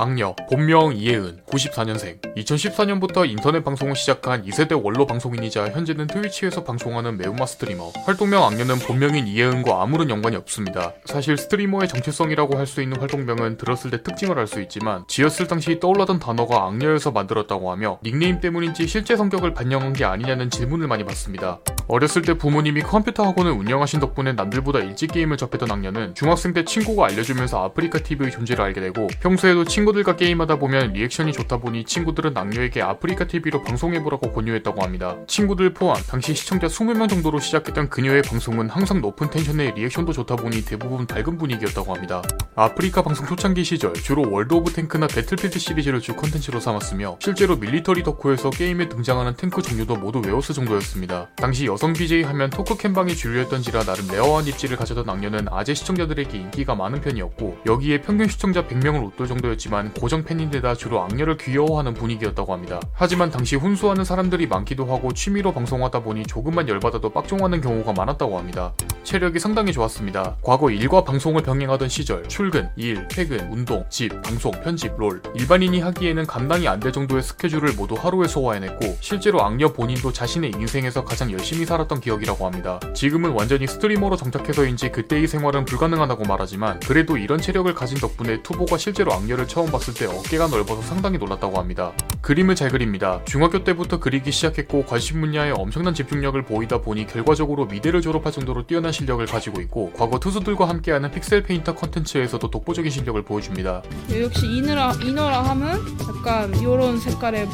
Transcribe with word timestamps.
악녀, 0.00 0.36
본명 0.48 0.94
이혜은, 0.94 1.40
94년생. 1.46 2.36
2014년부터 2.36 3.28
인터넷 3.28 3.64
방송을 3.64 3.96
시작한 3.96 4.44
2세대 4.44 4.80
원로 4.80 5.06
방송인이자 5.06 5.70
현재는 5.70 6.06
트위치에서 6.06 6.62
방송하는 6.62 7.16
매운맛 7.18 7.48
스트리머. 7.48 7.92
활동명 8.04 8.44
악녀는 8.44 8.78
본명인 8.78 9.26
이혜은과 9.26 9.82
아무런 9.82 10.08
연관이 10.10 10.36
없습니다. 10.36 10.92
사실 11.04 11.36
스트리머의 11.36 11.88
정체성이라고 11.88 12.56
할 12.56 12.68
수 12.68 12.82
있는 12.82 13.00
활동명은 13.00 13.56
들었을 13.56 13.90
때 13.90 14.02
특징을 14.02 14.38
알 14.38 14.46
수 14.46 14.60
있지만 14.60 15.04
지었을 15.08 15.46
당시 15.46 15.80
떠올랐던 15.80 16.18
단어가 16.18 16.66
악녀여서 16.66 17.12
만들었다고 17.12 17.70
하며 17.72 17.98
닉네임 18.04 18.40
때문인지 18.40 18.86
실제 18.86 19.16
성격을 19.16 19.54
반영한 19.54 19.94
게 19.94 20.04
아니냐는 20.04 20.50
질문을 20.50 20.86
많이 20.86 21.02
받습니다. 21.04 21.60
어렸을 21.88 22.20
때 22.20 22.34
부모님이 22.34 22.82
컴퓨터 22.82 23.24
학원을 23.24 23.50
운영하신 23.52 24.00
덕분에 24.00 24.34
남들보다 24.34 24.80
일찍 24.80 25.12
게임을 25.12 25.38
접했던 25.38 25.70
악녀는 25.70 26.14
중학생 26.14 26.52
때 26.52 26.64
친구가 26.64 27.06
알려주면서 27.06 27.64
아프리카 27.64 27.98
TV의 27.98 28.30
존재를 28.30 28.62
알게 28.62 28.80
되고 28.82 29.08
평소에도 29.20 29.64
친구들과 29.64 30.16
게임하다 30.16 30.56
보면 30.56 30.92
리액션이 30.92 31.32
좋다 31.32 31.56
보니 31.58 31.84
친구들은 31.84 32.36
악녀에게 32.36 32.82
아프리카 32.82 33.26
TV로 33.26 33.62
방송해보라고 33.62 34.32
권유했다고 34.32 34.82
합니다. 34.82 35.16
친구들 35.26 35.72
포함 35.72 35.96
당시 36.06 36.34
시청자 36.34 36.66
20명 36.66 37.08
정도로 37.08 37.40
시작했던 37.40 37.88
그녀의 37.88 38.22
방송은 38.22 38.68
항상 38.68 39.00
높은 39.00 39.30
텐션에 39.30 39.72
리액션도 39.74 40.12
좋다 40.12 40.36
보니 40.36 40.66
대부분 40.66 41.06
밝은 41.06 41.38
분위기였다고 41.38 41.94
합니다. 41.94 42.22
아프리카 42.54 43.02
방송 43.02 43.26
초창기 43.26 43.64
시절 43.64 43.94
주로 43.94 44.30
월드 44.30 44.52
오브 44.52 44.72
탱크나 44.74 45.06
배틀필드 45.06 45.58
시리즈를 45.58 46.00
주 46.00 46.14
컨텐츠로 46.14 46.60
삼았으며 46.60 47.16
실제로 47.20 47.56
밀리터리 47.56 48.02
덕후여서 48.02 48.50
게임에 48.50 48.90
등장하는 48.90 49.36
탱크 49.36 49.62
종류도 49.62 49.96
모두 49.96 50.20
외웠을 50.20 50.54
정도였습니다. 50.54 51.28
당시 51.36 51.66
여성 51.78 51.92
BJ 51.92 52.24
하면 52.24 52.50
토크 52.50 52.76
캠방이 52.76 53.14
주류였던지라 53.14 53.84
나름 53.84 54.08
rare한 54.08 54.48
입지를 54.48 54.76
가졌던 54.76 55.08
악녀는 55.08 55.46
아재 55.48 55.74
시청자들에게 55.74 56.36
인기가 56.36 56.74
많은 56.74 57.00
편이었고 57.00 57.58
여기에 57.66 58.00
평균 58.00 58.26
시청자 58.26 58.66
100명을 58.66 59.06
웃돌 59.06 59.28
정도였지만 59.28 59.94
고정 59.94 60.24
팬인데다 60.24 60.74
주로 60.74 61.00
악녀를 61.02 61.36
귀여워하는 61.36 61.94
분위기였다고 61.94 62.52
합니다. 62.52 62.80
하지만 62.94 63.30
당시 63.30 63.54
훈수하는 63.54 64.04
사람들이 64.04 64.48
많기도 64.48 64.86
하고 64.86 65.12
취미로 65.12 65.52
방송하다 65.54 66.00
보니 66.02 66.24
조금만 66.24 66.68
열받아도 66.68 67.10
빡종하는 67.10 67.60
경우가 67.60 67.92
많았다고 67.92 68.36
합니다. 68.36 68.72
체력이 69.04 69.38
상당히 69.38 69.72
좋았습니다. 69.72 70.34
과거 70.42 70.72
일과 70.72 71.04
방송을 71.04 71.42
병행하던 71.42 71.88
시절 71.88 72.26
출근, 72.28 72.68
일, 72.74 73.06
퇴근, 73.06 73.52
운동, 73.52 73.86
집, 73.88 74.20
방송, 74.22 74.50
편집, 74.50 74.96
롤 74.98 75.22
일반인이 75.36 75.78
하기에는 75.78 76.26
감당이 76.26 76.66
안 76.66 76.80
될 76.80 76.92
정도의 76.92 77.22
스케줄을 77.22 77.74
모두 77.74 77.94
하루에 77.94 78.26
소화해냈고 78.26 78.96
실제로 79.00 79.42
악녀 79.42 79.72
본인도 79.72 80.12
자신의 80.12 80.52
인생에서 80.56 81.04
가장 81.04 81.30
열심히 81.30 81.67
살았던 81.68 82.00
기억이라고 82.00 82.46
합니다. 82.46 82.80
지금은 82.94 83.30
완전히 83.30 83.66
스트리머로 83.66 84.16
정착해서인지 84.16 84.90
그때의 84.90 85.28
생활은 85.28 85.66
불가능하다고 85.66 86.24
말하지만 86.24 86.80
그래도 86.80 87.18
이런 87.18 87.40
체력을 87.40 87.72
가진 87.74 87.98
덕분에 87.98 88.42
투보가 88.42 88.78
실제로 88.78 89.12
악녀를 89.12 89.46
처음 89.46 89.70
봤을 89.70 89.92
때 89.94 90.06
어깨가 90.06 90.48
넓어서 90.48 90.80
상당히 90.82 91.18
놀랐다고 91.18 91.58
합니다. 91.58 91.92
그림을 92.22 92.54
잘 92.54 92.70
그립니다. 92.70 93.20
중학교 93.26 93.62
때부터 93.62 94.00
그리기 94.00 94.32
시작했고 94.32 94.86
관심 94.86 95.20
분야에 95.20 95.50
엄청난 95.50 95.94
집중력을 95.94 96.40
보이다 96.42 96.80
보니 96.80 97.06
결과적으로 97.06 97.66
미대를 97.66 98.00
졸업할 98.00 98.32
정도로 98.32 98.66
뛰어난 98.66 98.90
실력을 98.90 99.24
가지고 99.26 99.60
있고 99.60 99.92
과거 99.92 100.18
투수들과 100.18 100.68
함께하는 100.68 101.10
픽셀 101.10 101.42
페인터 101.42 101.74
컨텐츠에서도 101.74 102.50
독보적인 102.50 102.90
실력을 102.90 103.20
보여줍니다. 103.22 103.82
역시 104.18 104.46
이너라 104.46 104.94
이너라 105.04 105.42
하면 105.50 105.80
약간 106.08 106.62
요런 106.62 106.98
색깔의 106.98 107.46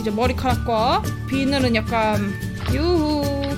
이제 0.00 0.10
머리카락과 0.10 1.02
비늘은 1.28 1.74
약간 1.76 2.45
유후 2.72 3.55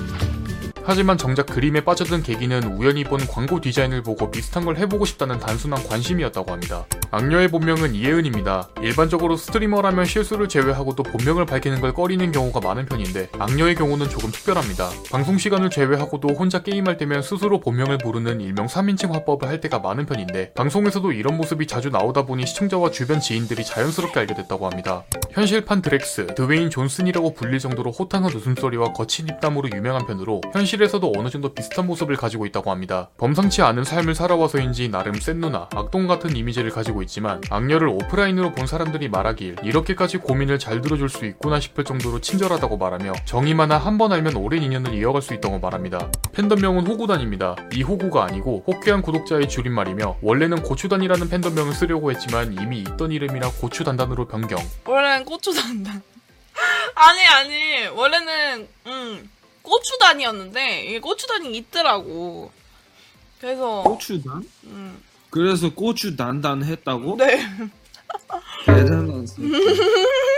하지만 0.89 1.19
정작 1.19 1.45
그림에 1.45 1.81
빠져든 1.81 2.23
계기는 2.23 2.63
우연히 2.75 3.03
본 3.03 3.19
광고 3.27 3.61
디자인을 3.61 4.01
보고 4.01 4.31
비슷한 4.31 4.65
걸 4.65 4.75
해보고 4.77 5.05
싶다는 5.05 5.37
단순한 5.37 5.87
관심이었다고 5.87 6.51
합니다. 6.51 6.87
악녀의 7.11 7.49
본명은 7.49 7.93
이혜은입니다. 7.93 8.69
일반적으로 8.81 9.35
스트리머라면 9.35 10.05
실수를 10.05 10.49
제외하고도 10.49 11.03
본명을 11.03 11.45
밝히는 11.45 11.79
걸 11.79 11.93
꺼리는 11.93 12.31
경우가 12.31 12.61
많은 12.61 12.87
편인데 12.87 13.29
악녀의 13.37 13.75
경우는 13.75 14.09
조금 14.09 14.31
특별합니다. 14.31 14.89
방송 15.11 15.37
시간을 15.37 15.69
제외하고도 15.69 16.29
혼자 16.29 16.63
게임할 16.63 16.97
때면 16.97 17.21
스스로 17.21 17.59
본명을 17.59 17.99
부르는 17.99 18.41
일명 18.41 18.65
3인칭 18.65 19.11
화법을 19.11 19.47
할 19.47 19.61
때가 19.61 19.77
많은 19.77 20.07
편인데 20.07 20.53
방송에서도 20.53 21.11
이런 21.11 21.37
모습이 21.37 21.67
자주 21.67 21.89
나오다 21.89 22.25
보니 22.25 22.47
시청자와 22.47 22.89
주변 22.89 23.19
지인들이 23.19 23.63
자연스럽게 23.63 24.21
알게 24.21 24.33
됐다고 24.33 24.67
합니다. 24.67 25.03
현실판 25.33 25.83
드렉스, 25.83 26.33
드웨인 26.35 26.71
존슨이라고 26.71 27.35
불릴 27.35 27.59
정도로 27.59 27.91
호탕한 27.91 28.33
웃음소리와 28.33 28.93
거친 28.93 29.27
입담으로 29.27 29.69
유명한 29.75 30.07
편으로 30.07 30.41
현실에서도 30.51 31.13
어느 31.17 31.29
정도 31.29 31.53
비슷한 31.53 31.85
모습을 31.87 32.15
가지고 32.15 32.45
있다고 32.45 32.71
합니다. 32.71 33.09
범상치 33.17 33.61
않은 33.61 33.83
삶을 33.83 34.15
살아와서인지 34.15 34.89
나름 34.89 35.13
센 35.15 35.39
누나, 35.39 35.67
악동 35.75 36.07
같은 36.07 36.35
이미지를 36.35 36.71
가지고 36.71 37.01
있지만 37.03 37.41
악녀를 37.49 37.87
오프라인으로 37.87 38.53
본 38.53 38.67
사람들이 38.67 39.09
말하길 39.09 39.57
이렇게까지 39.63 40.17
고민을 40.17 40.59
잘 40.59 40.81
들어줄 40.81 41.09
수 41.09 41.25
있구나 41.25 41.59
싶을 41.59 41.83
정도로 41.83 42.19
친절하다고 42.21 42.77
말하며 42.77 43.13
정이 43.25 43.53
많아 43.53 43.77
한 43.77 43.97
번 43.99 44.13
알면 44.13 44.37
오랜 44.37 44.63
인연을 44.63 44.93
이어갈 44.93 45.21
수 45.21 45.33
있다고 45.33 45.59
말합니다. 45.59 46.09
팬덤명은 46.33 46.87
호구단입니다. 46.87 47.55
이 47.73 47.83
호구가 47.83 48.23
아니고 48.23 48.63
호쾌한 48.65 49.01
구독자의 49.01 49.49
줄임말이며 49.49 50.19
원래는 50.21 50.63
고추단이라는 50.63 51.27
팬덤명을 51.29 51.73
쓰려고 51.73 52.11
했지만 52.11 52.53
이미 52.53 52.79
있던 52.79 53.11
이름이라 53.11 53.49
고추단단으로 53.59 54.27
변경. 54.27 54.57
원래는 54.85 55.25
고추단단. 55.25 56.01
아니 56.95 57.25
아니 57.27 57.87
원래는 57.87 58.67
음 58.87 59.29
고추단이었는데 59.69 60.85
이게 60.85 60.99
고추단이 60.99 61.55
있더라고. 61.57 62.51
그래서 63.39 63.83
고추단? 63.83 64.43
음, 64.65 65.01
그래서 65.29 65.73
고추 65.73 66.15
단단 66.15 66.63
했다고? 66.63 67.17
네. 67.17 67.45
대단한 68.65 69.25
새끼. 69.25 69.49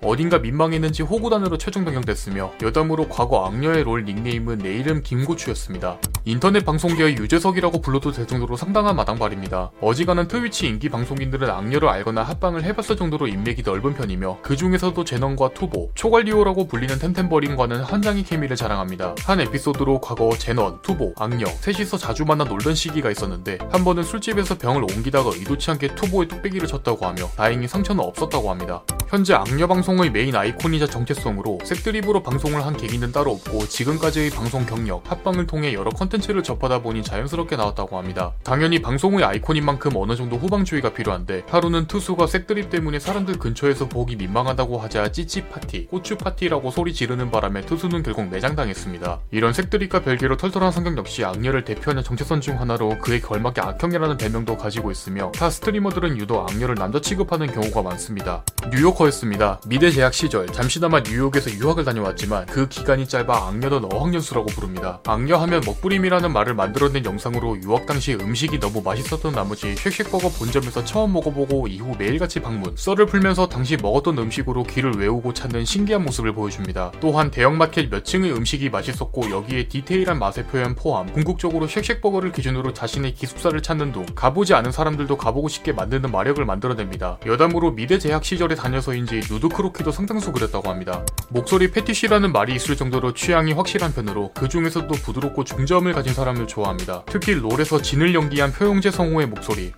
어딘가 0.00 0.38
민망했는지 0.38 1.02
호구단으로 1.02 1.58
최종 1.58 1.84
변경됐으며 1.84 2.52
여담으로 2.62 3.08
과거 3.08 3.46
악녀의 3.46 3.84
롤 3.84 4.04
닉네임은 4.04 4.58
내 4.58 4.74
이름 4.74 5.02
김고추였습니다. 5.02 5.98
인터넷 6.24 6.64
방송계의 6.64 7.16
유재석이라고 7.16 7.80
불러도 7.80 8.12
될 8.12 8.26
정도로 8.26 8.56
상당한 8.56 8.94
마당발입니다. 8.96 9.72
어지간한 9.80 10.28
트위치 10.28 10.66
인기 10.66 10.88
방송인들은 10.88 11.50
악녀를 11.50 11.88
알거나 11.88 12.22
합방을 12.22 12.64
해봤을 12.64 12.96
정도로 12.96 13.26
인맥이 13.26 13.62
넓은 13.64 13.94
편이며 13.94 14.38
그 14.42 14.56
중에서도 14.56 15.02
제넌과 15.02 15.54
투보, 15.54 15.90
초갈리오라고 15.94 16.68
불리는 16.68 16.98
템템버린과는 16.98 17.82
한장의 17.82 18.24
케미를 18.24 18.56
자랑합니다. 18.56 19.14
한 19.24 19.40
에피소드로 19.40 20.00
과거 20.00 20.30
제넌, 20.38 20.80
투보, 20.82 21.14
악녀 21.16 21.46
셋이서 21.46 21.96
자주 21.98 22.24
만나 22.24 22.44
놀던 22.44 22.74
시기가 22.74 23.10
있었는데 23.10 23.58
한 23.70 23.84
번은 23.84 24.02
술집에서 24.02 24.58
병을 24.58 24.82
옮기다가 24.82 25.30
의도치 25.34 25.70
않게 25.72 25.94
투보의 25.94 26.28
뚝배기를 26.28 26.68
쳤다고 26.68 27.06
하며 27.06 27.26
다행히 27.36 27.66
상처는 27.66 28.04
없었다고 28.04 28.50
합니다. 28.50 28.82
현재 29.08 29.32
악녀 29.32 29.66
방송의 29.66 30.10
메인 30.10 30.36
아이콘이자 30.36 30.86
정체성으로 30.86 31.60
색드립으로 31.64 32.22
방송을 32.22 32.66
한 32.66 32.76
계기는 32.76 33.10
따로 33.10 33.30
없고 33.30 33.66
지금까지의 33.66 34.28
방송 34.28 34.66
경력, 34.66 35.10
합방을 35.10 35.46
통해 35.46 35.72
여러 35.72 35.90
컨텐츠를 35.90 36.42
접하다 36.42 36.82
보니 36.82 37.02
자연스럽게 37.02 37.56
나왔다고 37.56 37.96
합니다. 37.96 38.34
당연히 38.42 38.82
방송의 38.82 39.24
아이콘인 39.24 39.64
만큼 39.64 39.92
어느 39.96 40.14
정도 40.14 40.36
후방주의가 40.36 40.92
필요한데 40.92 41.44
하루는 41.48 41.86
투수가 41.86 42.26
색드립 42.26 42.68
때문에 42.68 42.98
사람들 42.98 43.38
근처에서 43.38 43.88
보기 43.88 44.16
민망하다고 44.16 44.76
하자 44.78 45.10
찌찌 45.10 45.48
파티, 45.48 45.86
고추 45.86 46.18
파티라고 46.18 46.70
소리 46.70 46.92
지르는 46.92 47.30
바람에 47.30 47.62
투수는 47.62 48.02
결국 48.02 48.28
매장당했습니다. 48.28 49.20
이런 49.30 49.54
색드립과 49.54 50.02
별개로 50.02 50.36
털털한 50.36 50.70
성격 50.70 50.98
역시 50.98 51.24
악녀를 51.24 51.64
대표하는 51.64 52.02
정체성 52.02 52.42
중 52.42 52.60
하나로 52.60 52.98
그에 52.98 53.20
걸맞게 53.20 53.62
악형이라는 53.62 54.18
별명도 54.18 54.58
가지고 54.58 54.90
있으며 54.90 55.32
타 55.32 55.48
스트리머들은 55.48 56.18
유독 56.18 56.46
악녀를 56.50 56.74
남자 56.74 57.00
취급하는 57.00 57.46
경우가 57.46 57.80
많습니다. 57.80 58.44
뉴요커였습니다. 58.70 59.60
미대 59.66 59.90
재학 59.90 60.12
시절 60.12 60.46
잠시나마 60.48 61.00
뉴욕에서 61.00 61.50
유학을 61.52 61.84
다녀왔지만 61.84 62.46
그 62.46 62.68
기간이 62.68 63.06
짧아 63.06 63.48
악녀는 63.48 63.92
어학연수라고 63.92 64.46
부릅니다. 64.46 65.00
악녀하면 65.06 65.62
먹부림이라는 65.64 66.32
말을 66.32 66.54
만들어낸 66.54 67.04
영상으로 67.04 67.62
유학 67.62 67.86
당시 67.86 68.14
음식이 68.14 68.58
너무 68.58 68.82
맛있었던 68.82 69.32
나머지 69.32 69.74
쉑쉑버거 69.74 70.30
본점에서 70.30 70.84
처음 70.84 71.12
먹어보고 71.12 71.68
이후 71.68 71.94
매일같이 71.98 72.40
방문 72.40 72.74
썰을 72.76 73.06
풀면서 73.06 73.48
당시 73.48 73.76
먹었던 73.76 74.18
음식으로 74.18 74.64
길을 74.64 74.92
외우고 74.94 75.32
찾는 75.32 75.64
신기한 75.64 76.04
모습을 76.04 76.32
보여줍니다. 76.32 76.92
또한 77.00 77.30
대형마켓 77.30 77.90
몇 77.90 78.04
층의 78.04 78.32
음식이 78.32 78.70
맛있었고 78.70 79.30
여기에 79.30 79.68
디테일한 79.68 80.18
맛의 80.18 80.46
표현 80.46 80.74
포함 80.74 81.12
궁극적으로 81.12 81.66
쉑쉑버거를 81.66 82.32
기준으로 82.32 82.72
자신의 82.72 83.14
기숙사를 83.14 83.60
찾는 83.62 83.92
둥 83.92 84.06
가보지 84.14 84.54
않은 84.54 84.72
사람들도 84.72 85.16
가보고 85.16 85.48
싶게 85.48 85.72
만드는 85.72 86.10
마력을 86.10 86.44
만들어냅니다. 86.44 87.18
여담으로 87.26 87.72
미대 87.72 87.98
재학 87.98 88.24
시절에 88.24 88.54
다녀서인지 88.54 89.20
누드 89.30 89.48
크로키도 89.48 89.92
상당수 89.92 90.32
그렸다고 90.32 90.70
합니다. 90.70 91.04
목소리 91.28 91.70
페티시라는 91.70 92.32
말이 92.32 92.54
있을 92.54 92.76
정도로 92.76 93.14
취향이 93.14 93.52
확실한 93.52 93.92
편으로 93.94 94.32
그 94.34 94.48
중에서도 94.48 94.88
부드럽고 94.88 95.44
중저음을 95.44 95.92
가진 95.92 96.14
사람을 96.14 96.46
좋아합니다. 96.46 97.04
특히 97.06 97.34
롤에서 97.34 97.82
진을 97.82 98.14
연기한 98.14 98.52
표용재 98.52 98.90
성우의 98.90 99.26
목소리. 99.28 99.72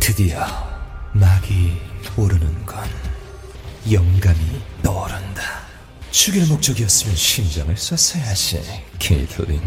드디어 0.00 0.44
막이 1.12 1.72
오르는건 2.16 2.84
영감이 3.90 4.38
떠오른다. 4.82 5.42
죽일 6.10 6.46
목적이었으면 6.46 7.16
심장을 7.16 7.76
쐈어야지. 7.76 8.62
킬토린 8.98 9.60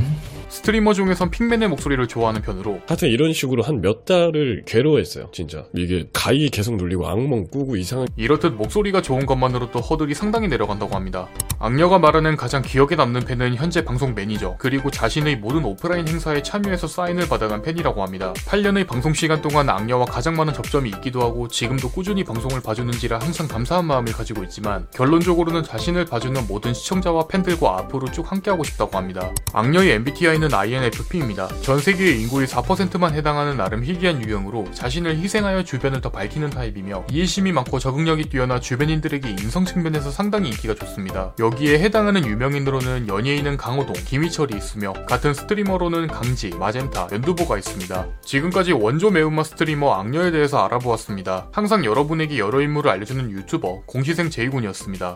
스트리머 0.50 0.94
중에선 0.94 1.32
핑맨의 1.32 1.70
목소리를 1.70 2.08
좋아하는 2.08 2.42
편으로 2.42 2.82
하여튼 2.88 3.10
이런 3.10 3.34
식으로 3.34 3.64
한 3.64 3.78
몇 3.78 4.06
달을 4.06 4.64
괴로워했어요 4.66 5.30
진짜 5.32 5.66
이게 5.76 6.08
가위 6.12 6.50
계속 6.50 6.76
눌리고 6.78 7.08
악몽 7.08 7.48
꾸고 7.48 7.76
이상한 7.76 8.08
이렇듯 8.16 8.54
목소리가 8.54 9.02
좋은 9.04 9.26
것만으로도 9.26 9.80
허들이 9.80 10.16
상당히 10.16 10.48
내려간다고 10.48 10.96
합니다. 10.96 11.28
악녀가 11.60 12.00
말하는 12.00 12.36
가장 12.36 12.62
기억에 12.62 12.96
남는 12.96 13.22
팬은 13.22 13.56
현재 13.56 13.84
방송 13.84 14.14
매니저, 14.14 14.56
그리고 14.60 14.92
자신의 14.92 15.38
모든 15.38 15.64
오프라인 15.66 16.08
행사에 16.08 16.42
참여해서 16.44 16.88
사인을 16.88 17.28
받아간 17.28 17.62
팬이라고 17.62 18.02
합니다. 18.04 18.34
8년의 18.34 18.88
방송 18.88 19.14
시간 19.14 19.42
동안 19.42 19.70
악녀와 19.70 20.06
가장 20.06 20.36
많은 20.36 20.54
접점이 20.54 20.90
있기도 20.90 21.22
하고 21.22 21.48
지금도 21.48 21.90
꾸준히 21.92 22.24
방송을 22.24 22.62
봐주는지라 22.62 23.20
항상 23.20 23.48
감사한 23.48 23.86
마음을 23.86 24.12
가지고 24.14 24.44
있지만 24.44 24.88
결론적으로는 24.94 25.64
자신을 25.64 26.06
봐주는 26.06 26.40
모든 26.48 26.74
시청자와 26.74 27.28
팬들과 27.28 27.78
앞으로 27.80 28.12
쭉 28.12 28.32
함께하고 28.32 28.64
싶다고 28.64 28.98
합니다. 28.98 29.32
악녀의 29.54 29.92
MBTI 29.94 30.37
는 30.40 30.54
INFP입니다. 30.54 31.48
전 31.62 31.80
세계의 31.80 32.22
인구의 32.22 32.46
4%만 32.46 33.16
해당하는 33.16 33.58
나름 33.58 33.84
희귀한 33.84 34.24
유형으로 34.24 34.72
자신을 34.72 35.18
희생하여 35.18 35.64
주변을 35.64 36.02
더 36.02 36.10
밝히는 36.10 36.52
타입이며 36.52 37.08
이해심이 37.10 37.52
많고 37.52 37.80
적응력이 37.80 38.30
뛰어나 38.30 38.60
주변인들에게 38.60 39.30
인성 39.32 39.66
측면에서 39.66 40.12
상당히 40.12 40.50
인기가 40.50 40.76
좋습니다. 40.76 41.34
여기에 41.40 41.80
해당하는 41.80 42.26
유명인으로는 42.26 43.08
연예인은 43.08 43.58
강호동, 43.58 43.96
김희철이 44.06 44.56
있으며 44.56 44.94
같은 45.08 45.34
스트리머로는 45.34 46.08
강지, 46.08 46.50
마젠타, 46.50 47.08
연두보가 47.12 47.58
있습니다. 47.58 48.08
지금까지 48.22 48.74
원조 48.74 49.10
매운맛 49.10 49.48
스트리머 49.48 49.92
악녀에 49.92 50.30
대해서 50.30 50.64
알아보았습니다. 50.66 51.48
항상 51.52 51.84
여러분에게 51.84 52.38
여러 52.38 52.62
인물을 52.62 52.92
알려주는 52.92 53.32
유튜버 53.32 53.84
공시생 53.88 54.30
제이군이었습니다. 54.30 55.06